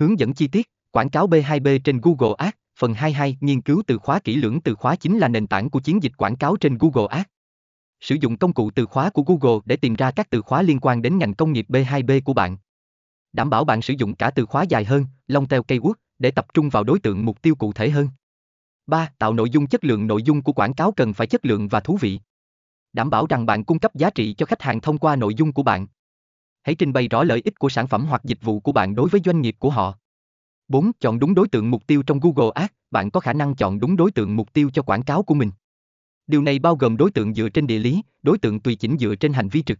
Hướng 0.00 0.18
dẫn 0.18 0.32
chi 0.32 0.48
tiết, 0.48 0.70
quảng 0.90 1.10
cáo 1.10 1.28
B2B 1.28 1.78
trên 1.84 2.00
Google 2.00 2.34
Ads, 2.38 2.56
phần 2.78 2.94
22, 2.94 3.36
nghiên 3.40 3.60
cứu 3.60 3.82
từ 3.86 3.98
khóa 3.98 4.18
kỹ 4.18 4.36
lưỡng 4.36 4.60
từ 4.60 4.74
khóa 4.74 4.96
chính 4.96 5.18
là 5.18 5.28
nền 5.28 5.46
tảng 5.46 5.70
của 5.70 5.80
chiến 5.80 6.02
dịch 6.02 6.12
quảng 6.16 6.36
cáo 6.36 6.56
trên 6.56 6.78
Google 6.78 7.16
Ads. 7.16 7.28
Sử 8.00 8.16
dụng 8.20 8.36
công 8.36 8.52
cụ 8.52 8.70
từ 8.70 8.86
khóa 8.86 9.10
của 9.10 9.22
Google 9.22 9.60
để 9.64 9.76
tìm 9.76 9.94
ra 9.94 10.10
các 10.10 10.30
từ 10.30 10.42
khóa 10.42 10.62
liên 10.62 10.78
quan 10.80 11.02
đến 11.02 11.18
ngành 11.18 11.34
công 11.34 11.52
nghiệp 11.52 11.66
B2B 11.68 12.20
của 12.24 12.32
bạn. 12.32 12.56
Đảm 13.32 13.50
bảo 13.50 13.64
bạn 13.64 13.82
sử 13.82 13.94
dụng 13.98 14.14
cả 14.14 14.30
từ 14.30 14.46
khóa 14.46 14.62
dài 14.62 14.84
hơn, 14.84 15.06
long 15.26 15.48
tail 15.48 15.62
keyword, 15.68 15.94
để 16.18 16.30
tập 16.30 16.46
trung 16.54 16.68
vào 16.68 16.84
đối 16.84 16.98
tượng 16.98 17.24
mục 17.24 17.42
tiêu 17.42 17.54
cụ 17.54 17.72
thể 17.72 17.90
hơn. 17.90 18.08
3. 18.86 19.12
Tạo 19.18 19.32
nội 19.32 19.50
dung 19.50 19.66
chất 19.66 19.84
lượng 19.84 20.06
nội 20.06 20.22
dung 20.22 20.42
của 20.42 20.52
quảng 20.52 20.74
cáo 20.74 20.92
cần 20.92 21.12
phải 21.12 21.26
chất 21.26 21.46
lượng 21.46 21.68
và 21.68 21.80
thú 21.80 21.98
vị. 22.00 22.20
Đảm 22.92 23.10
bảo 23.10 23.26
rằng 23.26 23.46
bạn 23.46 23.64
cung 23.64 23.78
cấp 23.78 23.94
giá 23.94 24.10
trị 24.10 24.34
cho 24.38 24.46
khách 24.46 24.62
hàng 24.62 24.80
thông 24.80 24.98
qua 24.98 25.16
nội 25.16 25.34
dung 25.34 25.52
của 25.52 25.62
bạn. 25.62 25.86
Hãy 26.70 26.74
trình 26.74 26.92
bày 26.92 27.08
rõ 27.08 27.24
lợi 27.24 27.42
ích 27.44 27.58
của 27.58 27.68
sản 27.68 27.86
phẩm 27.86 28.06
hoặc 28.06 28.24
dịch 28.24 28.38
vụ 28.42 28.60
của 28.60 28.72
bạn 28.72 28.94
đối 28.94 29.08
với 29.08 29.20
doanh 29.24 29.40
nghiệp 29.40 29.56
của 29.58 29.70
họ. 29.70 29.98
4. 30.68 30.90
Chọn 31.00 31.18
đúng 31.18 31.34
đối 31.34 31.48
tượng 31.48 31.70
mục 31.70 31.86
tiêu 31.86 32.02
trong 32.02 32.20
Google 32.20 32.50
Ads, 32.54 32.72
bạn 32.90 33.10
có 33.10 33.20
khả 33.20 33.32
năng 33.32 33.54
chọn 33.54 33.80
đúng 33.80 33.96
đối 33.96 34.10
tượng 34.10 34.36
mục 34.36 34.52
tiêu 34.52 34.70
cho 34.74 34.82
quảng 34.82 35.02
cáo 35.02 35.22
của 35.22 35.34
mình. 35.34 35.50
Điều 36.26 36.42
này 36.42 36.58
bao 36.58 36.76
gồm 36.76 36.96
đối 36.96 37.10
tượng 37.10 37.34
dựa 37.34 37.48
trên 37.48 37.66
địa 37.66 37.78
lý, 37.78 38.02
đối 38.22 38.38
tượng 38.38 38.60
tùy 38.60 38.74
chỉnh 38.74 38.96
dựa 38.98 39.14
trên 39.14 39.32
hành 39.32 39.48
vi 39.48 39.62
trực. 39.62 39.78